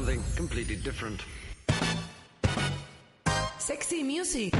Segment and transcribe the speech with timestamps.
[0.00, 1.20] something completely different.
[3.58, 4.54] Sexy music.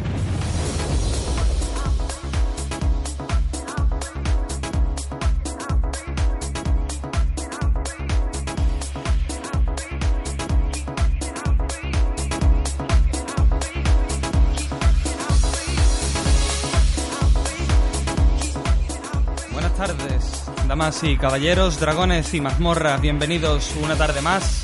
[19.52, 24.59] Buenas tardes, damas y caballeros, dragones y mazmorras, bienvenidos una tarde más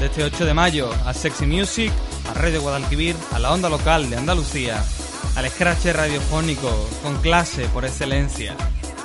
[0.00, 1.92] de este 8 de mayo a Sexy Music,
[2.30, 4.82] a Radio Guadalquivir, a la onda local de Andalucía,
[5.36, 8.54] al scratch radiofónico con clase por excelencia.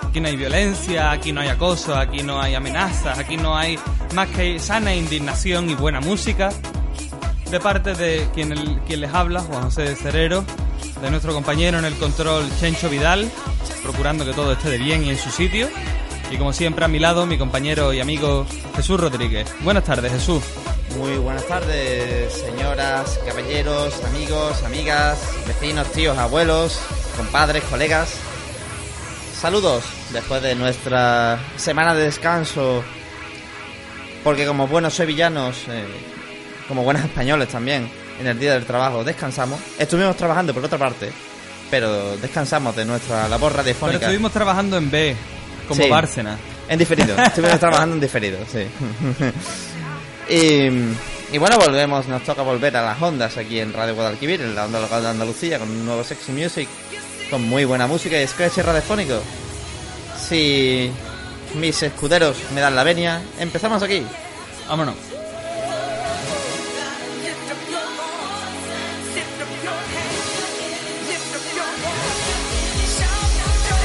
[0.07, 3.79] Aquí no hay violencia, aquí no hay acoso, aquí no hay amenazas, aquí no hay
[4.13, 6.49] más que sana indignación y buena música.
[7.49, 10.44] De parte de quien, el- quien les habla, Juan José de Cerero,
[11.02, 13.30] de nuestro compañero en el control, Chencho Vidal,
[13.83, 15.67] procurando que todo esté de bien y en su sitio.
[16.31, 19.53] Y como siempre a mi lado, mi compañero y amigo Jesús Rodríguez.
[19.61, 20.41] Buenas tardes, Jesús.
[20.97, 26.80] Muy buenas tardes, señoras, caballeros, amigos, amigas, vecinos, tíos, abuelos,
[27.17, 28.13] compadres, colegas.
[29.39, 32.83] Saludos después de nuestra semana de descanso,
[34.23, 35.83] porque como buenos sevillanos, eh,
[36.67, 39.59] como buenos españoles también, en el día del trabajo descansamos.
[39.80, 41.11] Estuvimos trabajando por otra parte,
[41.71, 44.05] pero descansamos de nuestra labor Pero radiofónica.
[44.05, 45.16] estuvimos trabajando en B,
[45.67, 45.89] como Sí.
[45.89, 46.38] Bárcena.
[46.69, 48.66] En diferido, estuvimos trabajando en diferido, sí.
[50.29, 50.67] y,
[51.33, 54.65] y bueno, volvemos, nos toca volver a las ondas aquí en Radio Guadalquivir, en la
[54.65, 56.69] onda local de Andalucía, con un nuevo Sexy Music,
[57.30, 59.19] con muy buena música y scratch radiofónico.
[60.17, 60.91] Si
[61.55, 64.05] mis escuderos me dan la venia, empezamos aquí.
[64.67, 64.95] Vámonos.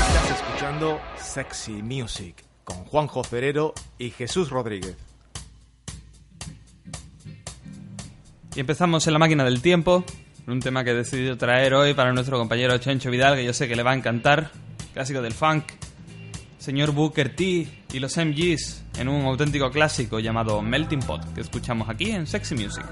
[0.06, 5.07] Estás escuchando Sexy Music con Juanjo Ferrero y Jesús Rodríguez.
[8.58, 10.04] Y empezamos en la máquina del tiempo,
[10.48, 13.68] un tema que he decidido traer hoy para nuestro compañero Chencho Vidal, que yo sé
[13.68, 14.50] que le va a encantar,
[14.92, 15.62] clásico del funk,
[16.58, 21.88] señor Booker T y los MGs en un auténtico clásico llamado Melting Pot, que escuchamos
[21.88, 22.84] aquí en Sexy Music.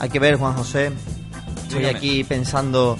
[0.00, 0.90] Hay que ver, Juan José.
[1.62, 1.96] Estoy Dígame.
[1.98, 2.98] aquí pensando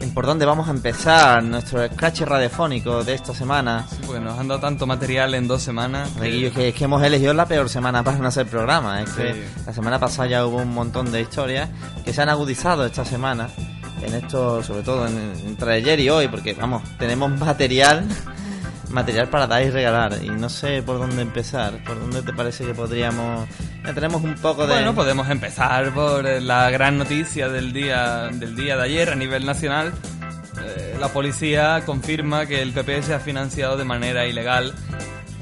[0.00, 3.86] en por dónde vamos a empezar nuestro scratch radiofónico de esta semana.
[3.88, 6.14] Sí, porque nos han dado tanto material en dos semanas.
[6.16, 9.00] Reguillo, que es que hemos elegido la peor semana para no hacer programa.
[9.02, 9.40] Es que Sí.
[9.66, 11.70] la semana pasada ya hubo un montón de historias
[12.04, 13.48] que se han agudizado esta semana.
[14.02, 18.04] En esto, sobre todo en, entre ayer y hoy, porque vamos, tenemos material
[18.90, 20.18] material para dar y regalar.
[20.22, 21.82] Y no sé por dónde empezar.
[21.84, 23.48] ¿Por dónde te parece que podríamos.?
[23.84, 24.74] Ya tenemos un poco de.
[24.74, 29.14] Bueno, podemos empezar por eh, la gran noticia del día, del día de ayer a
[29.14, 29.92] nivel nacional.
[30.62, 34.74] Eh, la policía confirma que el PP se ha financiado de manera ilegal.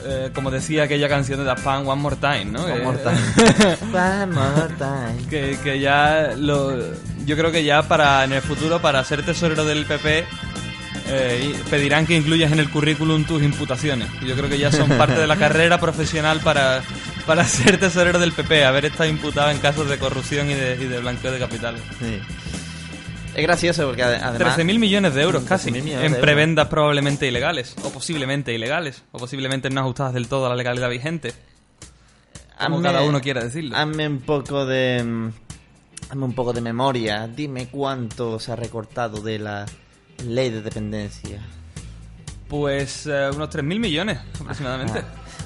[0.05, 2.65] Eh, como decía aquella canción de Daft Punk, One More Time, ¿no?
[2.65, 3.77] One more time.
[3.95, 5.29] One more time.
[5.31, 6.77] que, que ya lo
[7.25, 10.25] yo creo que ya para en el futuro para ser tesorero del PP
[11.07, 15.21] eh, pedirán que incluyas en el currículum tus imputaciones yo creo que ya son parte
[15.21, 16.83] de la carrera profesional para
[17.27, 20.85] para ser tesorero del PP haber estado imputado en casos de corrupción y de, y
[20.87, 22.19] de blanqueo de capitales Sí.
[23.35, 24.59] Es gracioso porque ade- además.
[24.59, 26.21] 13.000 millones de euros casi 13.000 millones de en euros.
[26.23, 30.91] prebendas probablemente ilegales o posiblemente ilegales o posiblemente no ajustadas del todo a la legalidad
[30.91, 31.33] vigente
[32.59, 35.31] como hazme- cada uno quiera decirlo Hazme un poco de.
[36.11, 37.27] Hazme un poco de memoria.
[37.27, 39.65] Dime cuánto se ha recortado de la
[40.27, 41.41] ley de dependencia.
[42.49, 45.03] pues eh, unos 3.000 millones aproximadamente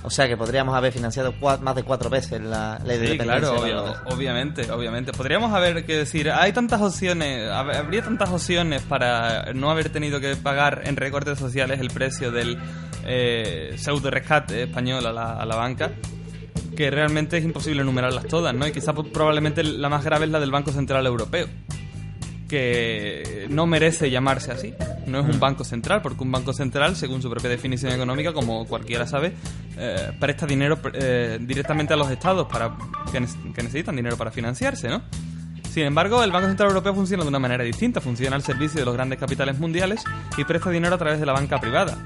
[0.06, 3.56] O sea que podríamos haber financiado más de cuatro veces la ley de Sí, dependencia.
[3.56, 5.12] claro, obviamente, obviamente.
[5.12, 10.20] Podríamos haber que decir, hay tantas opciones, hab- habría tantas opciones para no haber tenido
[10.20, 12.56] que pagar en recortes sociales el precio del
[13.04, 15.90] eh, pseudo rescate español a la, a la banca,
[16.76, 18.64] que realmente es imposible enumerarlas todas, ¿no?
[18.66, 21.48] Y quizá probablemente la más grave es la del Banco Central Europeo
[22.48, 24.74] que no merece llamarse así.
[25.06, 28.66] No es un banco central, porque un banco central, según su propia definición económica, como
[28.66, 29.34] cualquiera sabe,
[29.76, 32.72] eh, presta dinero eh, directamente a los estados para
[33.12, 35.02] que, ne- que necesitan dinero para financiarse, ¿no?
[35.70, 38.86] Sin embargo, el Banco Central Europeo funciona de una manera distinta, funciona al servicio de
[38.86, 40.02] los grandes capitales mundiales
[40.36, 41.98] y presta dinero a través de la banca privada.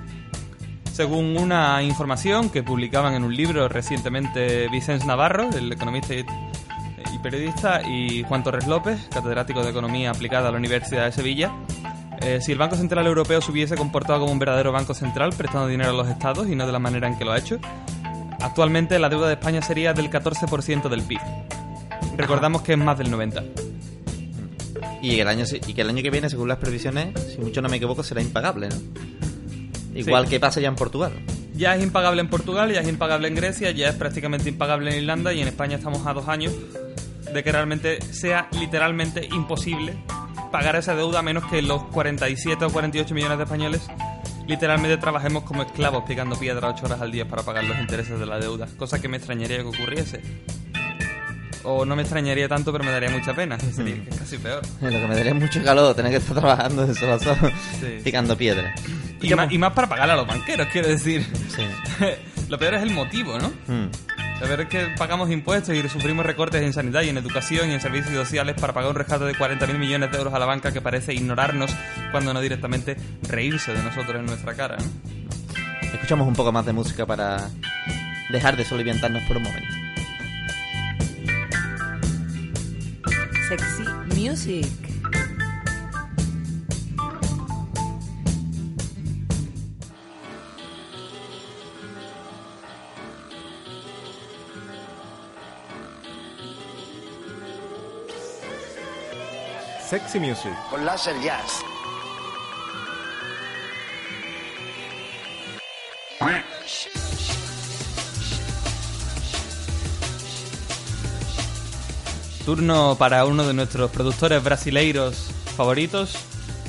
[0.93, 6.25] Según una información que publicaban en un libro recientemente Vicens Navarro, el economista y
[7.23, 11.53] periodista, y Juan Torres López, catedrático de Economía aplicada a la Universidad de Sevilla,
[12.23, 15.67] eh, si el Banco Central Europeo se hubiese comportado como un verdadero banco central, prestando
[15.69, 17.59] dinero a los estados y no de la manera en que lo ha hecho,
[18.41, 21.21] actualmente la deuda de España sería del 14% del PIB.
[22.17, 23.43] Recordamos que es más del 90%.
[25.03, 27.71] Y, el año, y que el año que viene, según las previsiones, si mucho no
[27.71, 28.77] me equivoco, será impagable, ¿no?
[29.95, 30.31] Igual Sí.
[30.33, 31.13] que pasa ya en Portugal.
[31.55, 34.99] Ya es impagable en Portugal, ya es impagable en Grecia, ya es prácticamente impagable en
[34.99, 36.53] Irlanda y en España estamos a dos años
[37.33, 39.95] de que realmente sea literalmente imposible
[40.51, 43.83] pagar esa deuda a menos que los 47 o 48 millones de españoles
[44.47, 48.27] literalmente trabajemos como esclavos picando piedra 8 horas al día para pagar los intereses de
[48.27, 50.21] la deuda, cosa que me extrañaría que ocurriese.
[51.63, 54.63] O no me extrañaría tanto, pero me daría mucha pena, sería que es casi peor.
[54.81, 57.37] Lo que me daría mucho calor tener que estar trabajando de sol a sol,
[57.79, 58.01] Sí.
[58.03, 58.75] picando piedra.
[59.21, 61.25] Y más, y más para pagar a los banqueros, quiero decir.
[61.55, 61.63] Sí.
[62.49, 63.49] Lo peor es el motivo, ¿no?
[63.69, 63.91] Mm.
[64.41, 67.75] La verdad es que pagamos impuestos y sufrimos recortes en sanidad y en educación y
[67.75, 70.73] en servicios sociales para pagar un rescate de 40.000 millones de euros a la banca
[70.73, 71.71] que parece ignorarnos
[72.11, 72.97] cuando no directamente
[73.29, 74.79] reírse de nosotros en nuestra cara.
[74.79, 75.91] ¿no?
[75.93, 77.51] Escuchamos un poco más de música para
[78.31, 79.75] dejar de soliviantarnos por un momento.
[83.49, 83.85] Sexy
[84.17, 84.90] Music.
[99.91, 100.53] Sexy Music.
[100.71, 101.65] con Láser Jazz.
[112.47, 116.15] Turno para uno de nuestros productores brasileiros favoritos.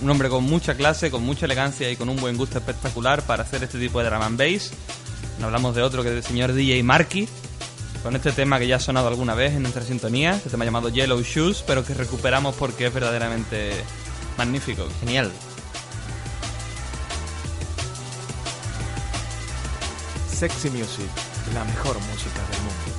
[0.02, 3.44] Un hombre con mucha clase, con mucha elegancia y con un buen gusto espectacular para
[3.44, 4.72] hacer este tipo de drum and bass.
[5.40, 7.30] No hablamos de otro que del señor DJ Marky,
[8.04, 10.90] con este tema que ya ha sonado alguna vez en nuestra sintonía, este tema llamado
[10.90, 13.72] Yellow Shoes, pero que recuperamos porque es verdaderamente
[14.38, 14.88] magnífico.
[15.00, 15.32] Genial.
[20.32, 21.06] Sexy Music,
[21.54, 22.91] la mejor música del mundo.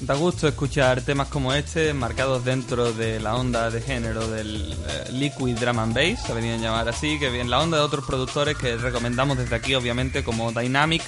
[0.00, 5.12] Da gusto escuchar temas como este, marcados dentro de la onda de género del eh,
[5.12, 8.04] liquid drum and bass, se venían a llamar así, que bien la onda de otros
[8.06, 11.02] productores que recomendamos desde aquí, obviamente, como Dynamic,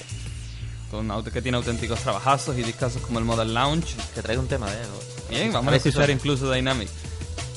[0.91, 3.95] con, que tiene auténticos trabajazos y discazos como el Model Lounge.
[4.13, 4.99] Que traigo un tema de algo.
[5.29, 6.89] Bien, vamos a escuchar incluso Dynamic.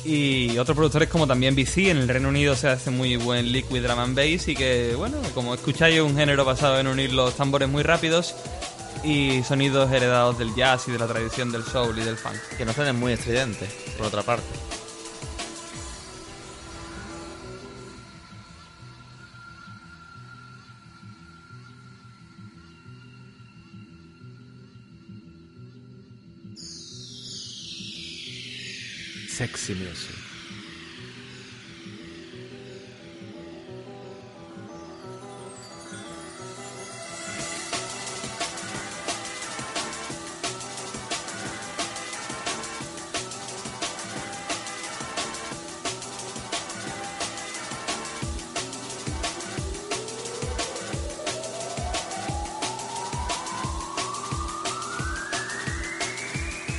[0.05, 3.83] Y otros productores como también BC, en el Reino Unido se hace muy buen liquid
[3.83, 7.35] drum and bass y que, bueno, como escucháis, es un género basado en unir los
[7.35, 8.37] tambores muy rápidos
[9.05, 12.37] y sonidos heredados del jazz y de la tradición del soul y del funk.
[12.57, 14.45] Que no suenen muy estridentes, por otra parte.
[29.29, 30.24] Sexy Music.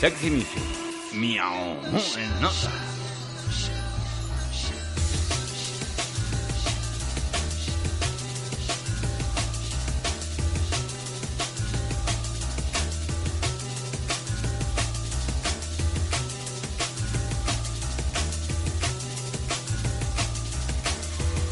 [0.05, 0.61] Sexy Music.
[1.13, 1.79] Miau.
[2.19, 2.69] En nota.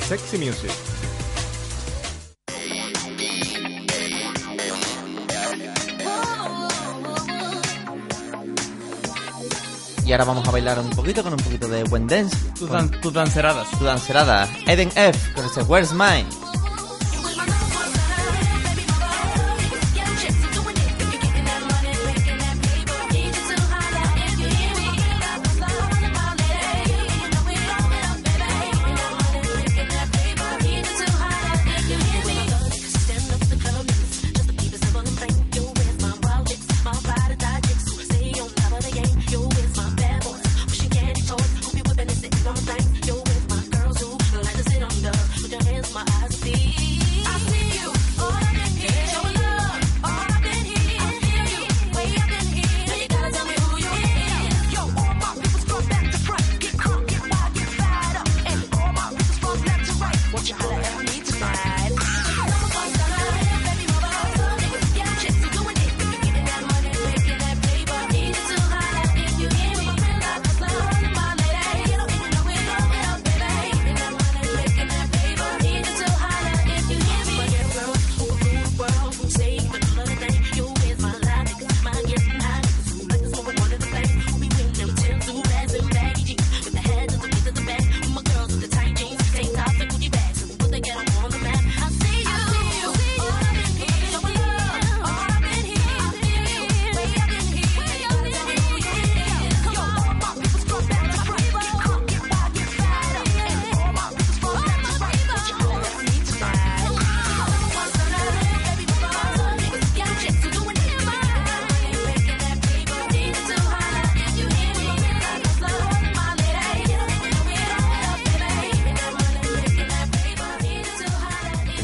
[0.08, 0.93] Sexy Music.
[10.06, 12.36] Y ahora vamos a bailar un poquito con un poquito de buen dance.
[12.60, 13.68] Tus, dan- tus danceradas.
[13.78, 14.48] tu dancerada.
[14.68, 16.26] Eden F con este Where's Mine.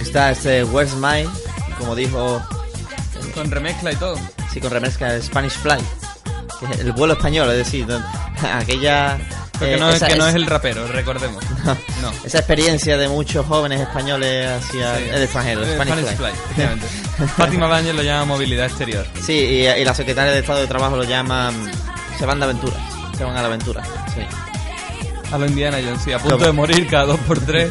[0.10, 1.30] Está este Where's Mine,
[1.78, 2.42] como dijo,
[3.36, 4.16] Con remezcla y todo.
[4.51, 5.78] sí, con remezcla de Spanish Fly.
[6.60, 7.86] que es el vuelo español, es decir,
[8.54, 9.20] aquella...
[9.62, 11.44] Eh, no, esa- que no es- el rapero, recordemos.
[12.01, 12.12] No.
[12.24, 15.04] Esa experiencia de muchos jóvenes españoles hacia Sí.
[15.13, 16.16] el extranjero, Eh, Spanish, Spanish Fly.
[16.16, 16.88] Fly, efectivamente.
[17.38, 19.06] Fátima Báñez lo llama movilidad exterior.
[19.24, 21.51] Sí, y, y la secretaria de Estado de Trabajo lo llama...
[22.18, 22.78] Se van de aventura.
[23.16, 23.84] Se van a la aventura,
[24.16, 24.22] sí.
[25.32, 27.70] A lo Indiana Jones, sí, a punto Como- de morir cada dos por tres.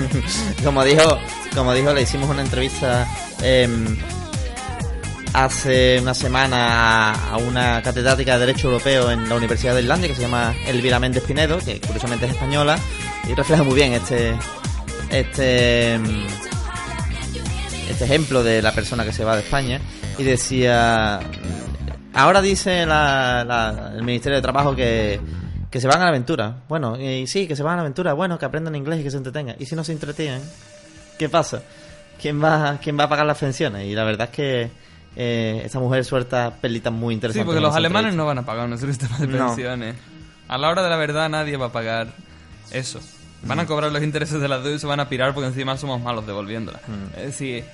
[0.63, 1.19] como dijo,
[1.59, 3.07] como dijo, le hicimos una entrevista
[3.43, 3.97] em,
[5.35, 10.15] hace una semana a, una catedrática de Derecho Europeo en la Universidad de Irlanda que
[10.15, 12.79] se llama Elvira Méndez Pinedo, que curiosamente es española,
[13.29, 14.35] y refleja muy bien este
[15.11, 16.27] este em,
[17.91, 19.81] este ejemplo de la persona que se va de España
[20.19, 21.21] y decía
[22.15, 25.21] ahora dice la- el Ministerio de Trabajo que,
[25.71, 28.13] que se van a la aventura bueno y sí que se van a la aventura
[28.15, 29.57] bueno que aprendan inglés y que se entretengan.
[29.59, 30.43] Y si no se entretienen
[31.19, 31.63] ¿qué pasa?
[32.21, 33.87] ¿quién va, quién va a pagar las pensiones?
[33.87, 34.71] y la verdad es que
[35.17, 38.47] eh, esta mujer suelta pelitas muy Sí, interesantes porque en los alemanes no van a
[38.47, 39.47] pagar nuestro sistema de No.
[39.49, 39.97] pensiones.
[40.49, 42.09] A la hora de la verdad nadie va a pagar
[42.71, 43.01] eso.
[43.43, 45.77] Van a cobrar los intereses de las deudas y se van a pirar porque encima
[45.77, 46.81] somos malos devolviéndolas.
[46.89, 47.19] Mm.
[47.19, 47.65] Es decir,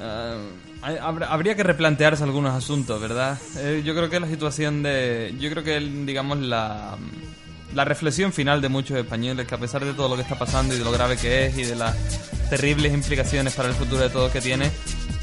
[0.00, 0.36] ah,
[0.82, 3.38] habr- Habría que replantearse algunos asuntos, ¿verdad?
[3.58, 5.34] Eh, yo creo que la situación de...
[5.40, 6.96] Yo creo que, el- digamos, la,
[7.74, 10.74] la reflexión final de muchos españoles, que a pesar de todo lo que está pasando
[10.74, 11.96] y de lo grave que es y de las
[12.48, 14.70] terribles implicaciones para el futuro de todos que tiene,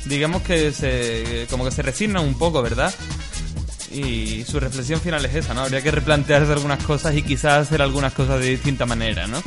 [0.06, 2.94] digamos que se, como que se resignan un poco, ¿verdad?
[3.92, 5.62] Y su reflexión final es esa, ¿no?
[5.62, 9.42] Habría que replantearse algunas cosas y quizás hacer algunas cosas de distinta manera, ¿no?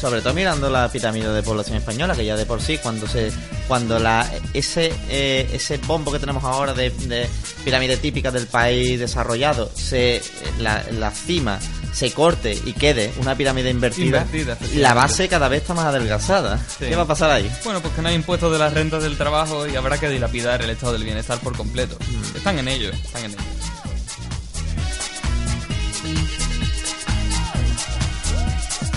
[0.00, 3.32] Sobre todo mirando la pirámide de población española, que ya de por sí, cuando se
[3.66, 7.26] cuando la ese eh, ese bombo que tenemos ahora de, de
[7.64, 10.20] pirámide típica del país desarrollado, se
[10.58, 11.58] la, la cima
[11.96, 16.58] se corte y quede una pirámide invertida, Invertida, la base cada vez está más adelgazada.
[16.58, 16.84] Sí.
[16.90, 17.50] ¿Qué va a pasar ahí?
[17.64, 20.60] Bueno, pues que no hay impuestos de las rentas del trabajo y habrá que dilapidar
[20.60, 21.96] el estado del bienestar por completo.
[22.34, 23.40] Están en ello, están en ello.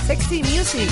[0.05, 0.89] Sexy Music.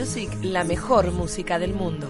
[0.00, 2.08] Music, la mejor música del mundo.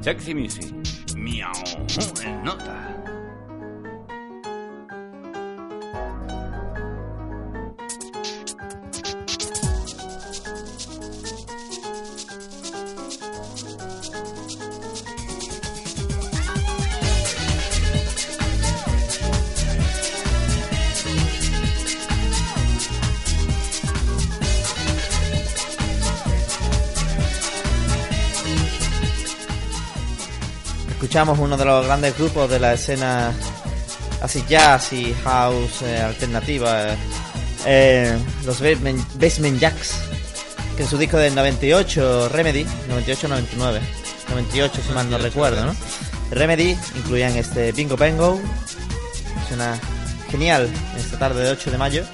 [0.00, 0.63] Sexy Music.
[31.14, 33.32] Escuchamos uno de los grandes grupos de la escena
[34.20, 36.96] así jazz y house eh, alternativa, eh,
[37.66, 39.94] eh, los Basement, Basement Jacks,
[40.76, 43.80] que en su disco del 98, Remedy, 98-99,
[44.28, 45.76] 98 si mal no 98, recuerdo, ¿no?
[46.32, 48.40] Remedy incluían este Bingo Bango,
[49.46, 49.78] suena
[50.32, 52.04] genial en esta tarde de 8 de mayo,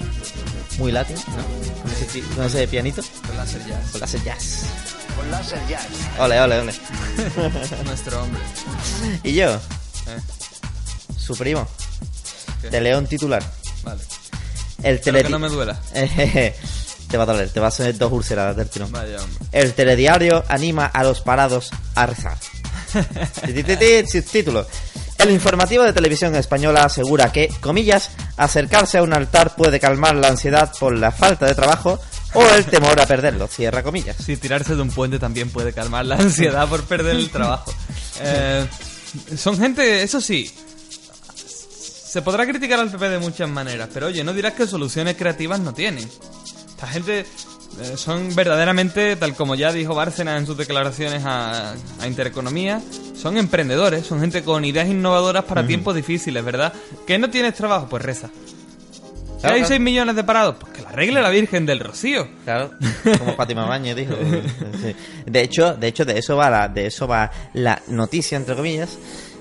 [0.77, 1.81] muy latin, ¿no?
[1.81, 3.91] Con ese, ti- con ese pianito, Con láser jazz.
[3.93, 4.65] con láser jazz.
[5.15, 5.87] Con láser jazz.
[6.19, 6.73] Ole, ole, ole.
[7.85, 8.41] Nuestro hombre.
[9.23, 10.19] Y yo, Eh,
[11.17, 11.67] su primo,
[12.61, 12.69] ¿qué?
[12.69, 13.43] de León titular.
[13.83, 14.01] Vale.
[14.83, 15.79] El Pero teledi- que no me duela.
[15.93, 18.91] te va a doler, te va a hacer dos úlceras del tirón.
[18.91, 19.45] Vaya hombre.
[19.51, 22.37] El telediario anima a los parados a rezar.
[24.31, 24.65] Título.
[25.17, 30.29] El informativo de televisión española asegura que, comillas, acercarse a un altar puede calmar la
[30.29, 31.99] ansiedad por la falta de trabajo
[32.33, 33.47] o el temor a perderlo.
[33.47, 34.15] Cierra comillas.
[34.23, 37.73] Sí, tirarse de un puente también puede calmar la ansiedad por perder el trabajo.
[38.21, 38.65] Eh,
[39.37, 40.49] son gente, eso sí.
[41.35, 45.59] Se podrá criticar al PP de muchas maneras, pero oye, no dirás que soluciones creativas
[45.59, 46.07] no tienen.
[46.69, 47.25] Esta gente
[47.79, 52.81] Eh, son verdaderamente, tal como ya dijo Bárcenas en sus declaraciones a, a Intereconomía,
[53.15, 56.73] son emprendedores, son gente con ideas innovadoras para tiempos difíciles, ¿verdad?
[57.07, 57.87] ¿Que no tienes trabajo?
[57.89, 58.29] Pues reza.
[59.41, 59.67] ¿Que Claro, hay claro.
[59.69, 60.55] 6 millones de parados?
[60.59, 62.27] Pues que la arregle la Virgen del Rocío.
[62.43, 62.71] Claro,
[63.17, 64.13] como Fátima Bañez dijo.
[64.81, 64.95] Sí.
[65.25, 68.97] De hecho, de hecho, de eso va la, de eso va la noticia entre comillas.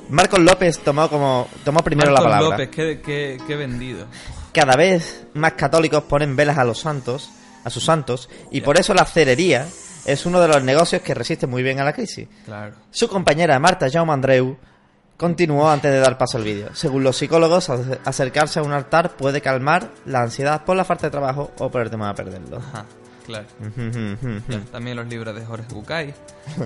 [0.09, 2.57] Marcos López tomó como tomó primero Marcos la palabra.
[2.59, 4.07] López, qué, qué- qué vendido.
[4.53, 7.31] Cada vez más católicos ponen velas a los santos,
[7.65, 9.67] a sus santos, y por eso la cerería
[10.07, 12.27] es uno de los negocios que resiste muy bien a la crisis.
[12.47, 12.75] Claro.
[12.91, 14.57] Su compañera Marta Jaume Andreu
[15.21, 16.71] continuó antes de dar paso al vídeo.
[16.73, 21.09] Según los psicólogos, ace- acercarse a un altar puede calmar la ansiedad por la falta
[21.09, 22.57] de trabajo o por el tema de perderlo.
[22.57, 22.87] Ajá,
[23.27, 23.45] claro.
[24.49, 26.15] Ya, También los libros de Jorge Bucay.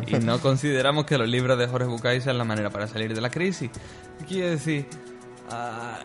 [0.06, 3.20] Y no consideramos que los libros de Jorge Bucay sean la manera para salir de
[3.20, 3.70] la crisis.
[4.28, 4.86] Quiero decir,
[5.50, 5.98] ah,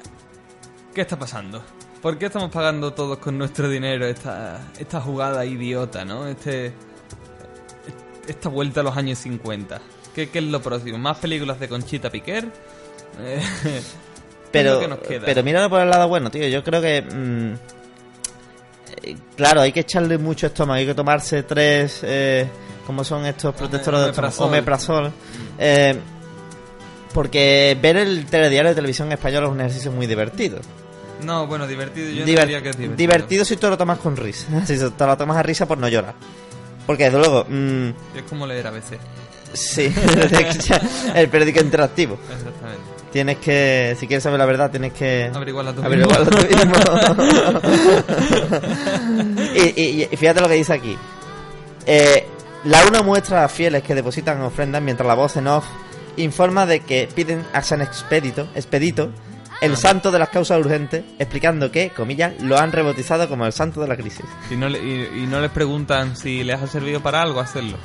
[0.96, 1.62] ¿qué está pasando?
[2.02, 6.26] ¿Por qué estamos pagando todos con nuestro dinero esta, esta jugada idiota, no?
[6.26, 6.74] Este,
[8.28, 9.80] esta vuelta a los años 50.
[10.16, 10.98] ¿Qué, qué es lo próximo?
[10.98, 12.46] ¿Más películas de Conchita Piquer?
[13.22, 13.96] Eh, ¿qué es
[14.52, 15.26] Pero, lo que nos queda?
[15.26, 16.48] pero míralo por el lado bueno, tío.
[16.48, 17.02] Yo creo que.
[17.02, 17.54] mm,
[19.04, 20.78] eh, claro, hay que echarle mucho estómago.
[20.80, 22.00] Hay que tomarse tres.
[22.04, 22.48] Eh,
[22.88, 24.46] ¿Cómo son estos protectores de estómago?
[24.46, 25.12] omeprazol.
[25.58, 26.00] Eh,
[27.14, 30.60] porque ver el telediario de televisión española es un ejercicio muy divertido.
[31.24, 32.10] No, bueno, divertido.
[32.12, 32.96] Yo no Diver- diría que es divertido.
[32.98, 34.48] divertido si tú lo tomas con risa.
[34.66, 36.14] Si te lo tomas a risa por no llorar.
[36.86, 37.46] Porque desde luego.
[37.50, 38.98] mm, Es como leer ABC.
[39.54, 39.94] Sí,
[41.16, 42.18] el periódico interactivo.
[42.32, 42.82] Exactamente.
[43.12, 43.98] Tienes que.
[44.00, 45.32] Si quieres saber la verdad, tienes que.
[45.34, 46.74] Averiguarla tú Averiguarlo tú mismo.
[49.56, 50.98] y, y- y fíjate lo que dice aquí.
[51.86, 52.26] Eh,
[52.66, 55.66] la una muestra a fieles que depositan ofrendas mientras la voz en off
[56.18, 59.10] informa de que piden a San Expedito, Expedito
[59.62, 63.82] el santo de las causas urgentes, explicando que, comillas, lo han rebautizado como el santo
[63.82, 64.24] de la crisis.
[64.50, 67.78] Y no, le- y, y no les preguntan si les ha servido para algo hacerlo.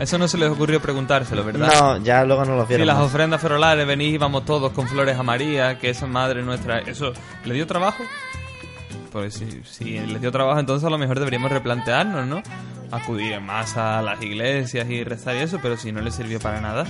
[0.00, 1.68] Eso no se les ocurrió preguntárselo, ¿verdad?
[1.80, 2.86] No, ya luego no Si vieron.
[2.86, 3.06] las más.
[3.06, 7.12] ofrendas ferolares venís y vamos todos con flores a María, que esa madre nuestra, ¿eso
[7.44, 8.02] le dio trabajo?
[9.12, 12.42] Pues si, si les dio trabajo, entonces a lo mejor deberíamos replantearnos, ¿no?
[12.90, 16.60] Acudir más a las iglesias y rezar y eso, pero si no les sirvió para
[16.60, 16.86] nada,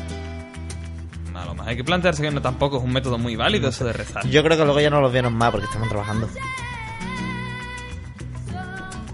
[1.35, 3.85] a lo más hay que plantearse que no tampoco es un método muy válido eso
[3.85, 4.25] de rezar.
[4.29, 6.29] Yo creo que luego ya no los vieron más porque estaban trabajando.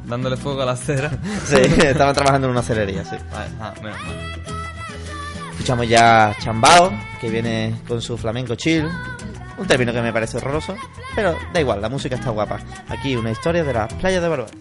[0.08, 1.10] Dándole fuego a la cera.
[1.44, 3.16] Sí, estaban trabajando en una celería, sí.
[3.30, 4.16] Vale, ah, menos mal.
[5.52, 8.88] Escuchamos ya Chambao, que viene con su flamenco chill.
[9.58, 10.76] Un término que me parece horroroso,
[11.16, 12.60] pero da igual, la música está guapa.
[12.88, 14.56] Aquí una historia de las playas de Barbate.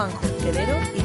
[0.00, 0.99] Juanjo Quedero y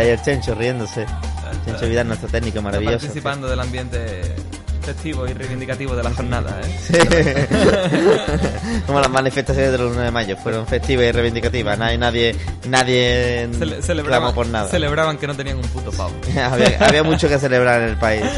[0.00, 1.04] ahí el Chencho riéndose.
[1.66, 2.98] Chencho Vidal, nuestro técnico Está maravilloso.
[3.00, 4.34] participando del ambiente
[4.84, 7.46] festivo y reivindicativo de la jornada, ¿eh?
[8.86, 11.78] Como las manifestaciones del 1 de mayo fueron festivas y reivindicativas.
[11.78, 12.34] Nadie, nadie,
[12.66, 14.68] nadie Cele- celebraban, por nada.
[14.70, 16.12] celebraban que no tenían un puto pavo.
[16.50, 18.24] había, había mucho que celebrar en el país.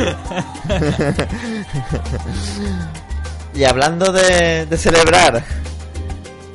[3.55, 5.45] y hablando de, de celebrar,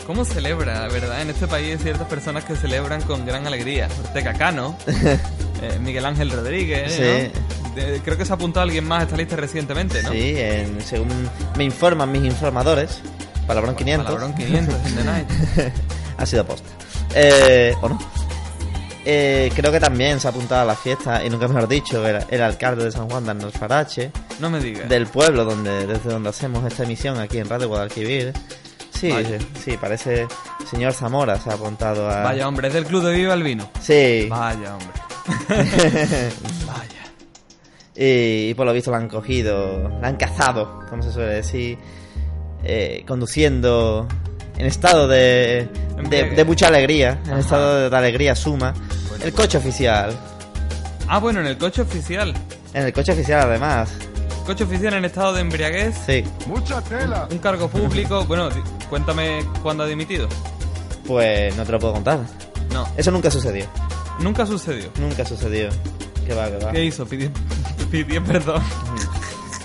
[0.07, 1.21] ¿Cómo celebra, verdad?
[1.21, 3.89] En este país hay ciertas personas que celebran con gran alegría.
[4.05, 7.01] Ortega Cano, eh, Miguel Ángel Rodríguez, Sí.
[7.01, 7.75] ¿no?
[7.75, 10.11] De- creo que se ha apuntado alguien más a esta lista recientemente, ¿no?
[10.11, 11.09] sí, en- según
[11.57, 13.01] me informan mis informadores,
[13.45, 15.27] Palabrón 500, Palabrón 500 in the night.
[16.17, 16.67] ha sido posta.
[17.13, 17.99] Eh, ¿O no?
[19.05, 22.25] Eh, creo que también se ha apuntado a la fiesta, y nunca mejor dicho, el,
[22.29, 24.89] el alcalde de San Juan de Arnalfarache, No me digas.
[24.89, 28.33] del pueblo donde desde donde hacemos esta emisión aquí en Radio Guadalquivir.
[28.99, 29.37] Sí, Vaya.
[29.63, 30.27] sí, parece
[30.69, 32.23] señor Zamora se ha apuntado a...
[32.23, 33.69] Vaya, hombre, es del Club de Viva el Vino.
[33.79, 34.27] Sí.
[34.29, 34.89] Vaya, hombre.
[36.65, 37.03] Vaya.
[37.95, 41.77] y, y por lo visto la han cogido, la han cazado, como se suele decir,
[42.63, 44.07] eh, conduciendo
[44.57, 45.67] en estado de,
[46.09, 48.73] de, mucha alegría, en estado de, alegría suma.
[49.09, 50.11] Bueno, el coche oficial,
[51.09, 52.33] Ah, bueno, en el coche oficial.
[52.73, 53.89] en el coche oficial además,
[54.47, 55.95] Coche oficial en estado de embriaguez.
[56.05, 56.23] sí,
[57.29, 58.25] Un cargo público.
[58.25, 58.49] Bueno,
[58.89, 60.27] cuéntame cuándo ha dimitido.
[61.05, 62.19] pues no te lo puedo contar.
[62.71, 63.65] No, Eso nunca sucedió,
[64.19, 64.89] nunca sucedió.
[64.99, 65.69] nunca sucedió.
[66.25, 66.71] Que va, que va.
[66.71, 67.05] ¿Qué hizo?
[67.05, 67.29] Pidió,
[67.91, 68.61] pidió perdón.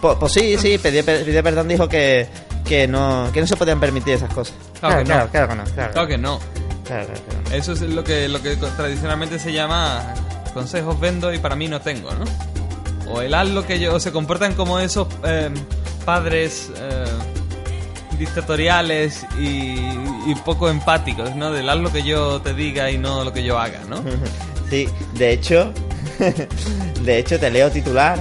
[0.00, 2.26] Pues, pues sí, sí, pidió, per- pidió perdón, dijo que,
[2.64, 4.54] que, no, que no se podían permitir esas cosas.
[4.80, 5.06] Claro que no.
[5.06, 5.64] claro, claro que no.
[5.64, 6.38] Claro, Claro que no.
[6.84, 7.56] claro, claro que no.
[7.56, 10.14] Eso es lo que, lo que tradicionalmente se llama
[10.54, 12.24] consejos vendo y para mí no tengo, ¿no?
[13.12, 13.98] O el haz lo que yo...
[14.00, 15.50] Se comportan como esos eh,
[16.04, 17.04] padres eh,
[18.18, 21.52] dictatoriales y, poco empáticos, ¿no?
[21.52, 23.96] Del haz lo que yo te diga y no lo que yo haga, ¿no?
[24.70, 25.70] Sí, de hecho,
[27.04, 28.18] de hecho te leo titular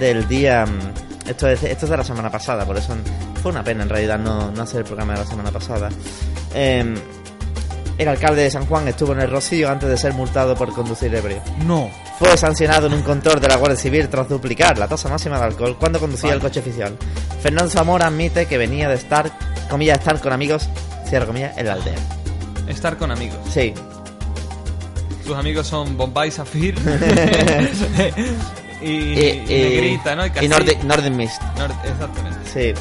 [0.00, 0.66] del día.
[0.66, 2.96] mm, Esto es, esto es de la semana pasada, por eso
[3.40, 5.90] fue una pena en realidad no, no hacer el programa de la semana pasada.
[6.54, 6.96] Em,
[7.98, 11.14] El alcalde de San Juan estuvo en el Rocío antes de ser multado por conducir
[11.14, 11.40] ebrio.
[11.66, 11.90] No.
[12.18, 15.44] Fue sancionado en un control de la Guardia Civil tras duplicar la tasa máxima de
[15.44, 16.96] alcohol cuando conducía el coche oficial.
[17.42, 19.30] Fernando Zamora admite que venía de estar,
[19.68, 20.68] comillas, estar con amigos,
[21.08, 21.94] cierra comillas, en la aldea.
[22.66, 23.38] Estar con amigos.
[23.52, 23.74] Sí.
[25.26, 26.74] Sus amigos son Bombay Safir
[28.82, 30.26] y, Y, y Negrita, ¿no?
[30.26, 31.40] y Casi- Nordic, Nordic Mist.
[31.56, 32.38] Nord- exactamente.
[32.52, 32.72] Sí.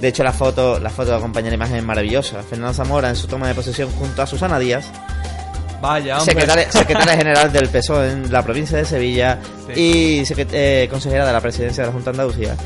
[0.00, 2.42] De hecho, la foto, la foto acompaña la imagen es maravillosa.
[2.42, 4.86] Fernando Zamora en su toma de posesión junto a Susana Díaz,
[5.82, 6.32] Vaya, hombre.
[6.34, 9.38] secretaria, secretaria general del PSOE en la provincia de Sevilla
[9.74, 9.80] Sí.
[9.80, 12.56] y eh, consejera de la presidencia de la Junta de Andalucía.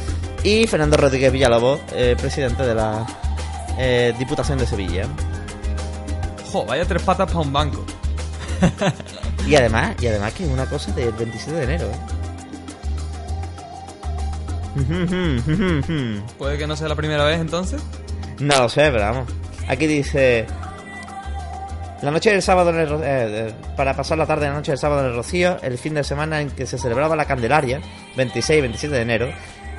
[0.43, 3.07] Y Fernando Rodríguez Villalobos, eh, presidente de la
[3.79, 5.07] eh, Diputación de Sevilla.
[6.53, 7.85] Jo, vaya tres patas para un banco.
[9.47, 11.85] Y además, y además que es una cosa del 27 de enero.
[11.85, 11.97] ¿eh?
[16.39, 17.83] Puede que no sea la primera vez entonces.
[18.41, 19.29] No lo sé, pero vamos.
[19.69, 20.47] Aquí dice...
[22.03, 24.73] La noche del sábado en el eh, eh, para pasar la tarde de la noche
[24.73, 27.81] del sábado en el Rocío, el fin de semana en que se celebraba la Candelaria,
[28.17, 29.29] 26 y 27 de enero,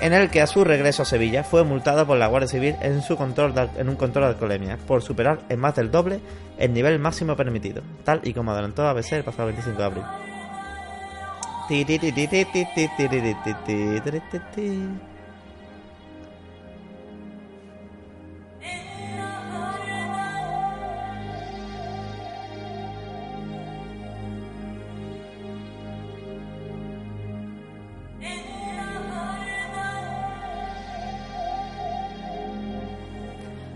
[0.01, 3.03] en el que a su regreso a Sevilla fue multado por la Guardia Civil en
[3.03, 6.19] su control de en un control de alcoholemia por superar en más del doble
[6.57, 10.03] el nivel máximo permitido, tal y como adelantó ABC el pasado 25 de abril.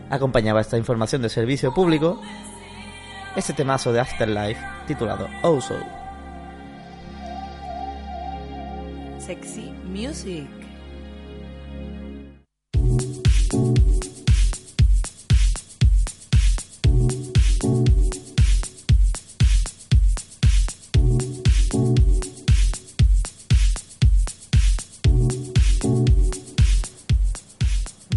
[0.10, 2.20] Acompañaba esta información de servicio público
[3.36, 5.60] este temazo de Afterlife titulado Oh.
[9.30, 10.48] Sexy Music.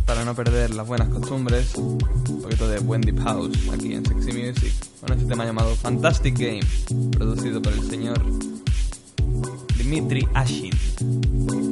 [0.07, 1.99] Para no perder las buenas costumbres, un
[2.41, 4.73] poquito de deep house aquí en Sexy Music,
[5.03, 6.63] con este tema llamado Fantastic Game,
[7.11, 8.19] producido por el señor
[9.83, 11.72] Dmitry Ashin.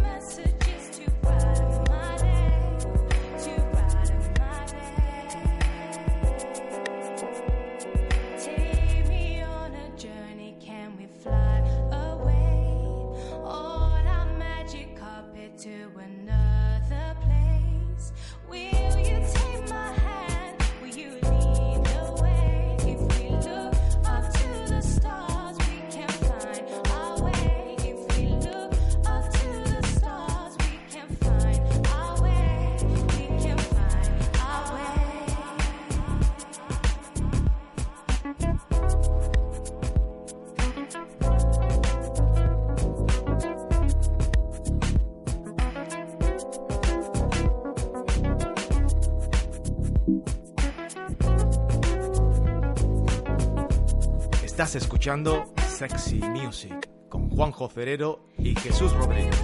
[54.75, 59.35] Escuchando Sexy Music con Juanjo Ferrero y Jesús Rodríguez.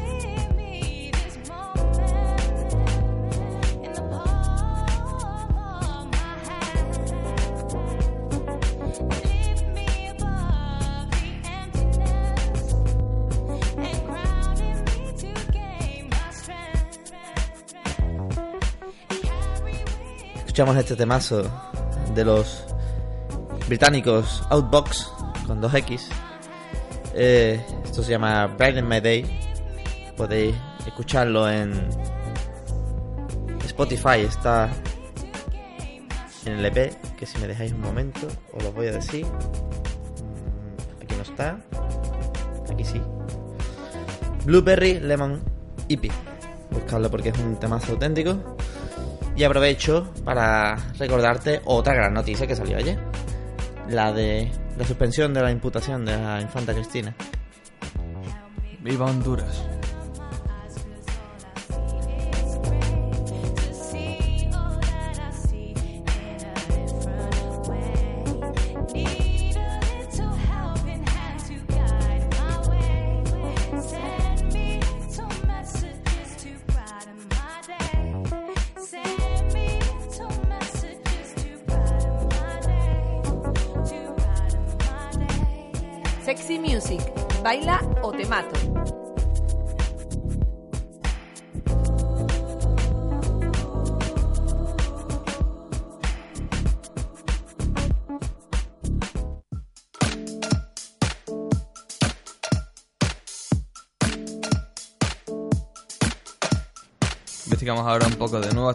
[20.45, 21.43] Escuchamos este temazo
[22.15, 22.63] de los
[23.67, 25.16] británicos Outbox
[25.47, 26.01] con 2X.
[27.15, 29.25] Eh, esto se llama Brighten My Day.
[30.15, 31.73] Podéis escucharlo en
[33.65, 34.21] Spotify.
[34.27, 34.69] Está
[36.45, 39.25] en el EP, que si me dejáis un momento os lo voy a decir.
[39.25, 41.59] Mm, Aquí no está.
[42.71, 43.01] Aquí sí.
[44.45, 45.41] Blueberry Lemon
[45.89, 46.11] EP.
[46.71, 48.37] Buscarlo porque es un temazo auténtico.
[49.35, 53.06] Y aprovecho para recordarte otra gran noticia que salió ayer.
[53.89, 57.15] La de la suspensión de la imputación de la infanta Cristina.
[58.81, 59.76] Viva Honduras.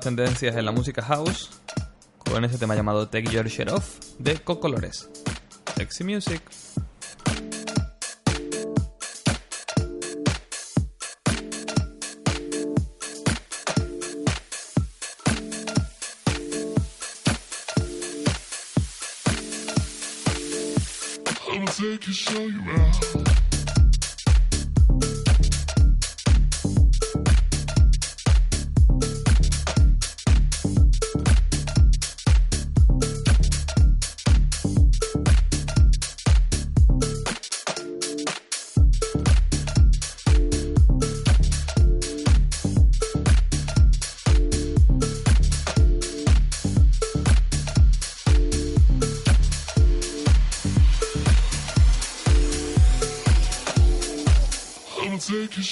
[0.01, 1.51] Tendencias en la música house
[2.18, 5.09] con ese tema llamado Take Your Shirt Off de Cocolores.
[5.76, 6.43] Sexy Music.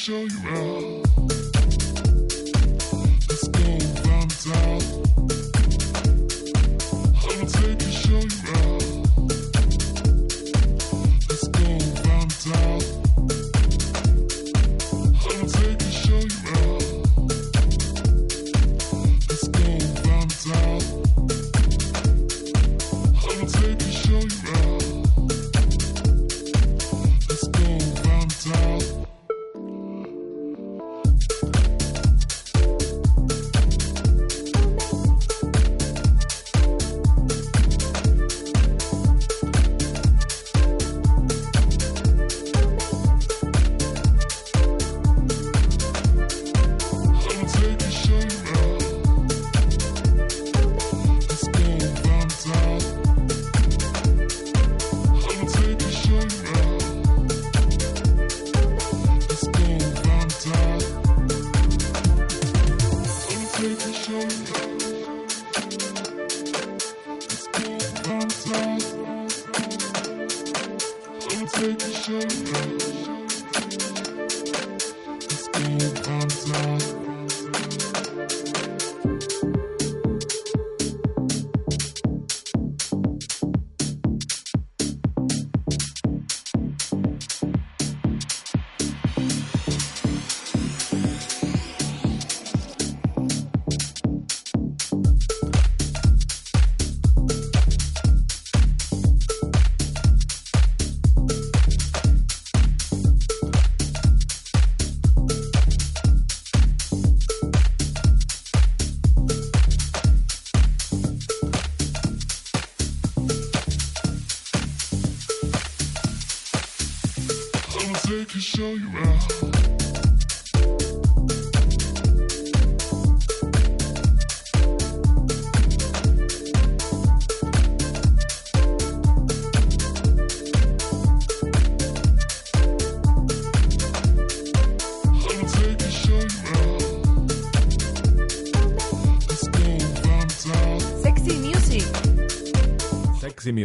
[0.00, 0.59] Show you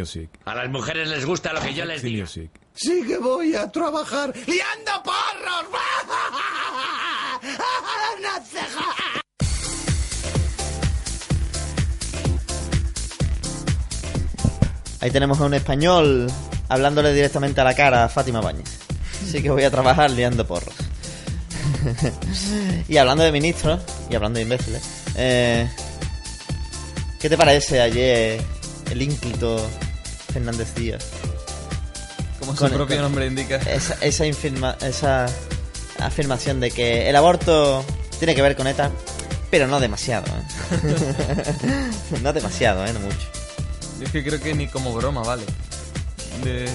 [0.06, 0.30] Music.
[0.44, 2.20] A las mujeres les gusta lo que yo les digo.
[2.22, 2.48] Music.
[2.74, 5.66] Sí que voy a trabajar liando porros.
[8.16, 8.94] ¡Una ceja!
[15.00, 16.30] Ahí tenemos a un español
[16.68, 18.78] hablándole directamente a la cara a Fátima Báñez.
[19.28, 20.74] Sí que voy a trabajar liando porros.
[22.88, 24.82] y hablando de ministros, y hablando de imbéciles,
[25.16, 25.68] eh,
[27.20, 28.40] ¿qué te parece ayer
[28.90, 29.68] el ínclito
[30.36, 31.02] Fernández Díaz?
[32.38, 33.56] Como su Con el- propio nombre indica.
[33.56, 35.24] Esa, esa, infirma- esa
[35.98, 37.82] afirmación de que el aborto
[38.18, 38.90] tiene que ver con ETA,
[39.50, 40.26] pero no demasiado.
[40.26, 41.46] ¿eh?
[42.22, 42.92] no demasiado, ¿eh?
[42.92, 43.16] no mucho.
[44.02, 45.44] Es que creo que ni como broma, vale.
[46.44, 46.66] De-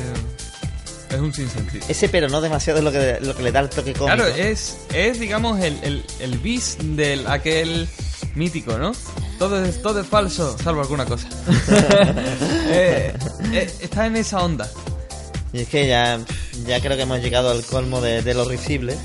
[1.12, 1.86] Es un sinsentido.
[1.88, 4.06] Ese pero no demasiado es lo que, lo que le da el toque cómico.
[4.16, 7.88] Claro, es, es digamos, el, el, el bis del aquel
[8.34, 8.94] mítico, ¿no?
[9.42, 11.28] Todo es, todo es falso, salvo alguna cosa.
[12.74, 13.12] Eh,
[13.52, 14.70] eh, está en esa onda.
[15.52, 16.20] Y es que ya,
[16.68, 18.96] ya creo que hemos llegado al colmo de, de lo risible.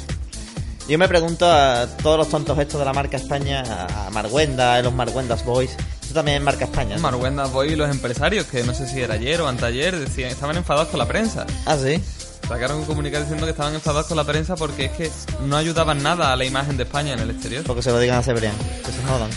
[0.89, 4.83] Yo me pregunto a todos los tontos estos de la marca España, a Marguenda, a
[4.83, 5.71] los Marguendas Boys.
[6.03, 6.97] Esto también es marca España.
[6.97, 7.03] ¿no?
[7.03, 10.59] Marguenda Boy y los empresarios, que no sé si era ayer o anteayer, decían, estaban
[10.59, 11.47] enfadados con la prensa.
[11.65, 11.99] Ah, sí.
[12.47, 15.11] Sacaron un comunicado diciendo que estaban enfadados con la prensa porque es que
[15.47, 17.65] no ayudaban nada a la imagen de España en el exterior.
[17.65, 18.55] Porque se lo digan a Cebrián.
[18.85, 19.31] Que se jodan.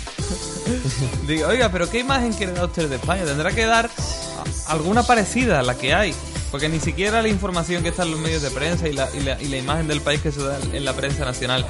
[1.28, 3.26] Digo, oiga, pero ¿qué imagen quiere dar usted de España?
[3.26, 3.90] Tendrá que dar
[4.68, 6.14] alguna parecida a la que hay.
[6.52, 9.20] Porque ni siquiera la información que está en los medios de prensa y la, y
[9.20, 11.66] la, y la imagen del país que se da en la prensa nacional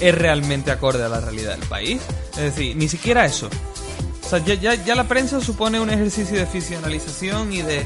[0.00, 2.00] es realmente acorde a la realidad del país.
[2.32, 3.48] Es decir, ni siquiera eso.
[4.24, 7.84] O sea, ya, ya, ya la prensa supone un ejercicio de ficcionalización y de,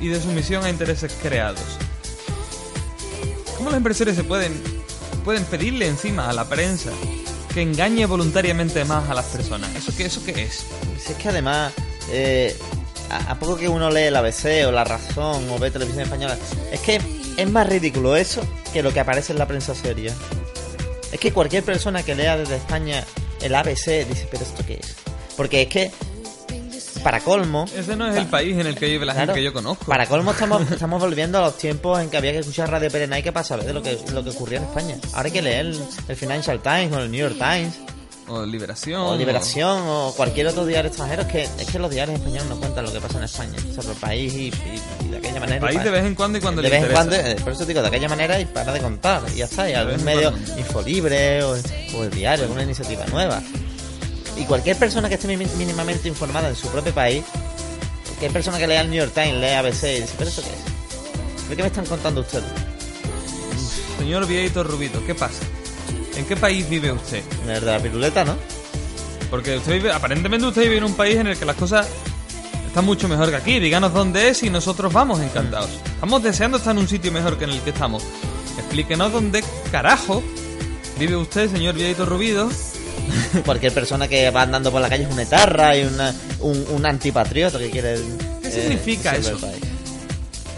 [0.00, 1.64] y de sumisión a intereses creados.
[3.56, 4.62] ¿Cómo los empresarios se pueden,
[5.24, 6.90] pueden pedirle encima a la prensa
[7.52, 9.74] que engañe voluntariamente más a las personas?
[9.74, 10.66] ¿Eso qué, eso qué es?
[10.98, 11.72] Si es que además,
[12.10, 12.56] eh,
[13.10, 16.38] a, a poco que uno lee el ABC o La Razón o ve televisión española,
[16.72, 17.00] es que
[17.36, 18.42] es más ridículo eso
[18.72, 20.14] que lo que aparece en la prensa seria.
[21.12, 23.04] Es que cualquier persona que lea desde España
[23.40, 24.94] el ABC dice, pero ¿esto qué es?
[25.36, 25.90] Porque es que,
[27.00, 27.66] para colmo...
[27.76, 29.84] Ese no es el país en el que vive la Claro, gente que yo conozco.
[29.86, 33.22] Para colmo estamos, estamos volviendo a los tiempos en que había que escuchar Radio Perenay
[33.24, 34.96] para saber de lo que, lo que ocurría en España.
[35.12, 37.74] Ahora hay que leer el, el Financial Times o el New York Times
[38.28, 39.00] O Liberación.
[39.00, 41.22] o Liberación o cualquier otro diario extranjero.
[41.22, 43.90] Es que, es que los diarios españoles no cuentan lo que pasa en España sobre
[43.92, 44.52] el país y, y-
[45.06, 45.56] y de aquella manera.
[45.56, 47.10] El país de vez en cuando y cuando de le vez en interesa.
[47.10, 49.22] cuando, eh, por eso digo, de aquella manera y para de contar.
[49.34, 51.56] Y ya está, y algún medio infolibre o,
[51.96, 53.42] o el diario, alguna iniciativa nueva.
[54.40, 57.22] Y cualquier persona que esté mínimamente informada en su propio país,
[58.06, 60.48] cualquier persona que lea el New York Times, lea ABC y dice, ¿pero eso qué
[60.48, 61.48] es?
[61.50, 62.46] ¿De qué me están contando ustedes?
[63.98, 65.42] Señor Vieito Rubito, ¿qué pasa?
[66.16, 67.22] ¿En qué país vive usted?
[67.44, 68.34] En el de la piruleta, ¿no?
[69.28, 71.86] Porque usted vive, aparentemente usted vive en un país en el que las cosas
[72.66, 73.60] están mucho mejor que aquí.
[73.60, 75.70] Díganos dónde es y nosotros vamos encantados.
[75.84, 78.02] Estamos deseando estar en un sitio mejor que en el que estamos.
[78.56, 80.22] Explíquenos dónde carajo
[80.98, 82.48] vive usted, señor Vieito Rubido.
[83.44, 86.86] Cualquier persona que va andando por la calle es una etarra y una, un, un
[86.86, 87.96] antipatriota que quiere...
[88.42, 89.38] ¿Qué eh, significa eso?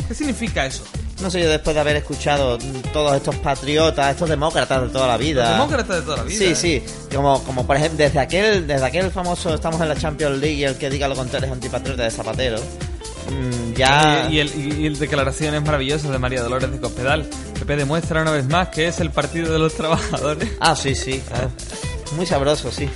[0.09, 0.85] ¿Qué significa eso?
[1.23, 2.59] No sé, yo después de haber escuchado
[2.93, 5.43] todos estos patriotas, estos demócratas de toda la vida...
[5.43, 6.39] Los demócratas de toda la vida.
[6.39, 6.55] Sí, ¿eh?
[6.57, 6.83] sí,
[7.15, 10.65] como, como por ejemplo, desde aquel, desde aquel famoso estamos en la Champions League y
[10.65, 12.59] el que diga lo contrario es antipatriota de Zapatero.
[12.59, 14.27] mm, ya.
[14.29, 17.25] Y, y el, y, el declaraciones maravillosas de María Dolores de Cospedal.
[17.61, 20.51] PP demuestra una vez más que es el partido de los trabajadores.
[20.59, 21.51] Ah, sí, sí, claro.
[22.17, 22.89] Muy sabroso, sí.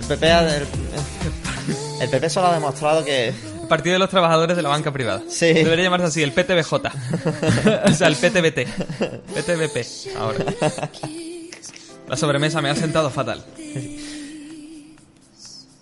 [0.00, 0.66] El PP, ha- el,
[2.00, 3.32] el PP solo ha demostrado que,
[3.68, 5.22] Partido de los Trabajadores de la Banca Privada.
[5.28, 5.52] Sí.
[5.52, 6.72] Debería llamarse así, el PTBJ.
[7.84, 8.66] o sea, el PTBT.
[9.34, 10.44] PTBP, ahora.
[12.08, 13.44] La sobremesa me ha sentado fatal.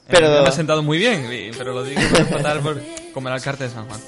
[0.09, 1.27] Pero- Eh, me ha sentado muy bien,
[1.57, 2.81] pero lo digo fatal por,
[3.15, 4.01] como el alcalde de San Juan.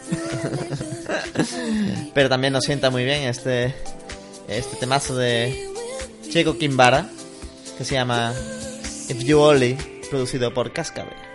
[2.14, 3.74] Pero también nos sienta muy bien este,
[4.49, 5.68] este temazo de
[6.31, 7.09] Chico Kimbara,
[7.79, 8.35] que se llama
[9.09, 9.79] If You Only,
[10.11, 11.29] producido por Cascabel.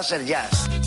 [0.00, 0.79] Láser jazz.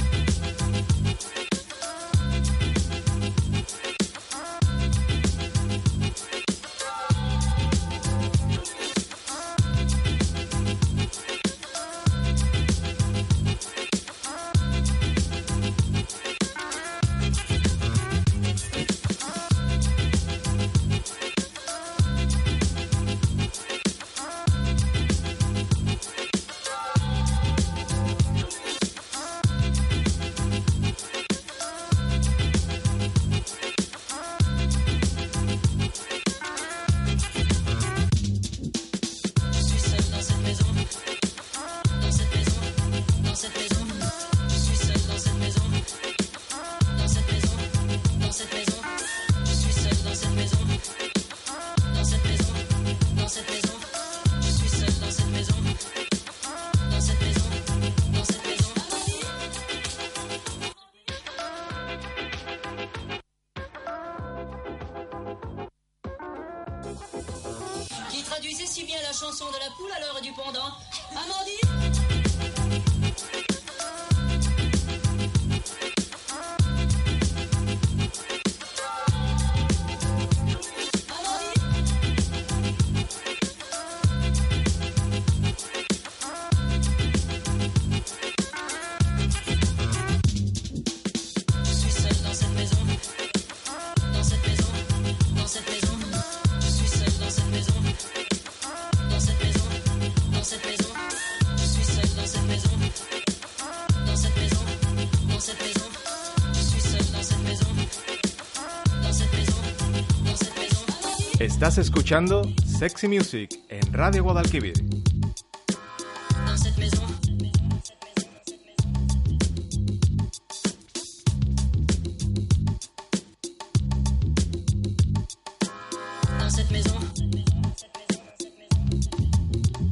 [111.64, 114.74] Estás escuchando Sexy Music en Radio Guadalquivir.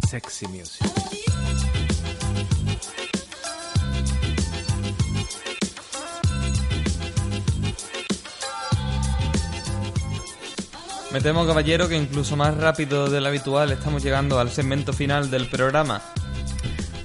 [0.10, 1.01] Sexy Music.
[11.14, 15.30] Me temo, caballero, que incluso más rápido de lo habitual estamos llegando al segmento final
[15.30, 16.02] del programa.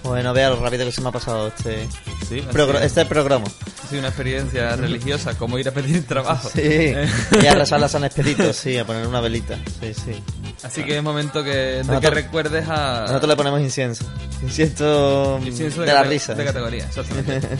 [0.04, 1.88] Bueno, vea lo rápido que se me ha pasado este,
[2.28, 3.46] Sí, progr- este programa.
[3.46, 6.48] ha sido una experiencia religiosa, como ir a pedir trabajo.
[6.48, 7.08] Sí, Eh,
[7.42, 9.56] y a rezar las San Expedito, sí, a poner una velita.
[9.80, 10.22] Sí, sí.
[10.62, 13.00] Así que es momento que, de que Nosotros- recuerdes a...
[13.08, 14.04] Nosotros le ponemos incienso.
[14.42, 16.34] Incienso, Incienso de, la cate- risa.
[16.34, 17.40] De categoría, exactamente.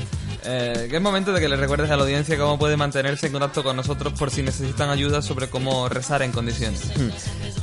[0.48, 3.64] Eh, es momento de que le recuerdes a la audiencia cómo puede mantenerse en contacto
[3.64, 6.82] con nosotros por si necesitan ayuda sobre cómo rezar en condiciones.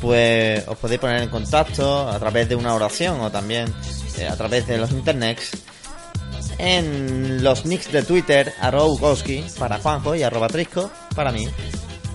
[0.01, 3.73] pues os podéis poner en contacto a través de una oración o también
[4.17, 5.51] eh, a través de los internets
[6.57, 11.47] en los nicks de Twitter Bukowski para Juanjo y arroba Trisco para mí.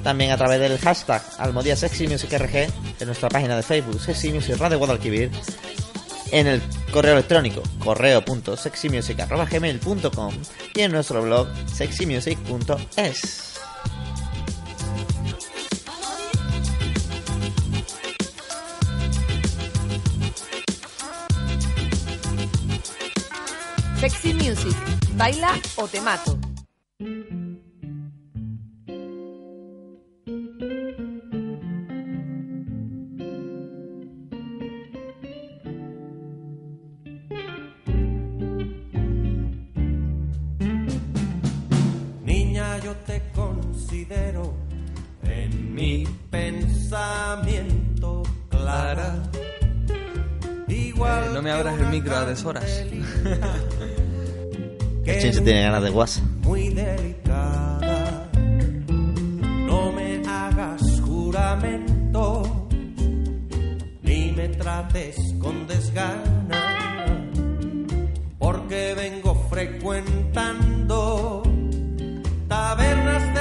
[0.05, 2.57] También a través del hashtag Almodía Sexy Music RG
[3.01, 5.31] en nuestra página de Facebook Sexy Music Radio Guadalquivir
[6.33, 6.63] en el
[6.93, 10.35] correo electrónico correo.sexymusic.gmail.com
[10.75, 13.49] y en nuestro blog sexymusic.es.
[24.01, 24.77] Sexy Music.
[25.17, 26.39] Baila o te mato.
[44.09, 44.55] Considero
[45.25, 49.23] en mi pensamiento clara.
[50.69, 52.65] Igual Eh, no me abras el micro a deshoras.
[55.05, 56.23] El Chinche tiene ganas de guasa.
[56.43, 58.29] muy delicada.
[59.67, 62.69] No me hagas juramento,
[64.03, 67.27] ni me trates con desgana,
[68.39, 71.43] porque vengo frecuentando
[72.49, 73.38] tabernas de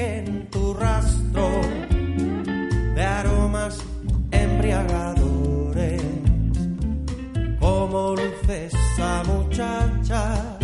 [0.00, 1.60] siguen tu rastro
[2.94, 3.78] de aromas
[4.30, 6.02] embriagadores.
[7.58, 10.58] Como luce esa muchacha,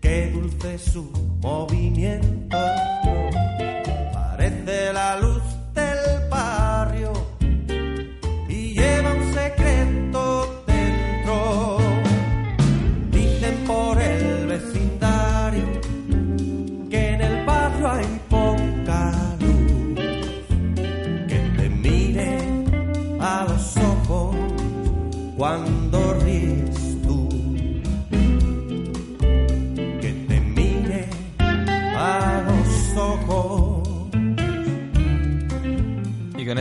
[0.00, 2.35] qué dulce su movimiento.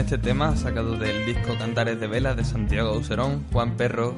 [0.05, 4.13] Este tema, sacado del disco Cantares de Vela de Santiago Auserón, Juan Perro,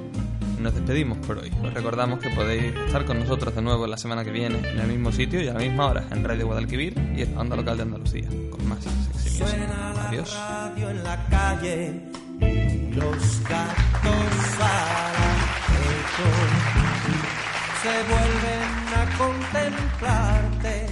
[0.60, 1.50] nos despedimos por hoy.
[1.64, 4.88] Os recordamos que podéis estar con nosotros de nuevo la semana que viene, en el
[4.88, 7.78] mismo sitio y a la misma hora, en Radio Guadalquivir y en la onda local
[7.78, 9.48] de Andalucía, con más Sexy Music.
[9.48, 10.36] Suena la Adiós.
[10.36, 12.02] radio en la calle
[12.94, 15.18] los gatos al
[17.82, 18.64] se vuelven
[18.94, 20.88] a contemplarte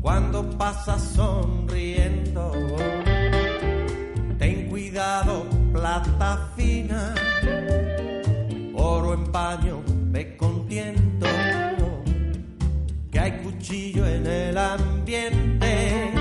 [0.00, 2.52] cuando pasas sonriendo.
[5.82, 7.12] Plata fina,
[8.72, 11.26] oro en paño, ve con tiento,
[13.10, 16.12] que hay cuchillo en el ambiente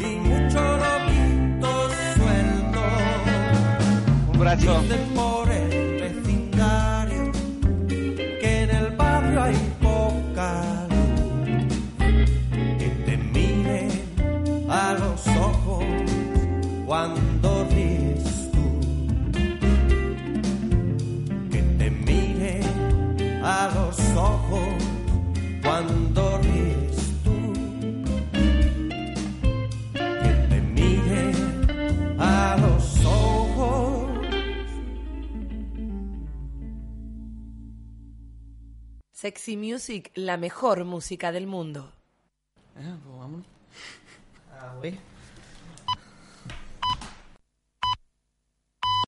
[0.00, 2.82] y mucho lobito suelto.
[4.32, 4.80] Un brazo.
[4.80, 7.30] Dicen por el vecindario
[8.40, 11.74] que en el barrio hay poca luz.
[12.76, 13.86] Que te mire
[14.68, 15.84] a los ojos
[16.84, 17.17] cuando
[39.28, 41.92] Sexy Music, la mejor música del mundo.
[42.78, 43.46] Eh, pues vámonos.
[44.50, 44.98] Ah, oui.